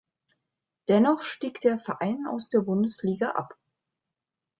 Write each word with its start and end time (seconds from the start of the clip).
Dennoch 0.87 1.21
stieg 1.21 1.61
der 1.61 1.77
Verein 1.77 2.25
aus 2.27 2.49
der 2.49 2.61
Bundesliga 2.61 3.33
ab. 3.33 3.55